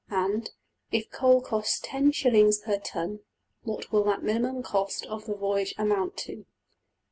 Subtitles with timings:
[0.09, 0.49] And,
[0.91, 3.19] if coal costs $10$~shillings per ton,
[3.61, 6.47] what will that minimum cost of the voyage amount to?